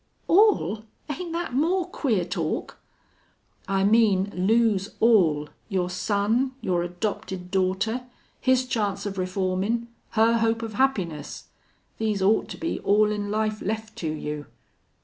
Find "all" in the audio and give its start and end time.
0.27-0.85, 4.99-5.47, 12.79-13.11